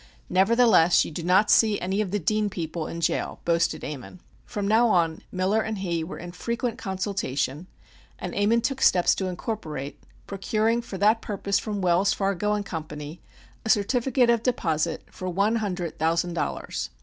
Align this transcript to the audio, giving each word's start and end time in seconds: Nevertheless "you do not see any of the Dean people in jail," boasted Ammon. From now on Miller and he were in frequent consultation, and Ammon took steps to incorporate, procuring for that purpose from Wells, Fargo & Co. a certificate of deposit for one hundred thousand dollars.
Nevertheless 0.31 1.05
"you 1.05 1.11
do 1.11 1.21
not 1.21 1.51
see 1.51 1.79
any 1.79 2.01
of 2.01 2.09
the 2.09 2.17
Dean 2.17 2.49
people 2.49 2.87
in 2.87 3.01
jail," 3.01 3.39
boasted 3.45 3.83
Ammon. 3.83 4.19
From 4.47 4.67
now 4.67 4.87
on 4.89 5.21
Miller 5.31 5.61
and 5.61 5.77
he 5.77 6.03
were 6.03 6.17
in 6.17 6.31
frequent 6.31 6.79
consultation, 6.79 7.67
and 8.17 8.33
Ammon 8.33 8.61
took 8.61 8.81
steps 8.81 9.13
to 9.13 9.27
incorporate, 9.27 10.01
procuring 10.25 10.81
for 10.81 10.97
that 10.97 11.21
purpose 11.21 11.59
from 11.59 11.81
Wells, 11.81 12.13
Fargo 12.13 12.59
& 12.63 12.63
Co. 12.63 12.83
a 12.89 13.69
certificate 13.69 14.31
of 14.31 14.41
deposit 14.41 15.03
for 15.11 15.29
one 15.29 15.57
hundred 15.57 15.99
thousand 15.99 16.33
dollars. 16.33 16.89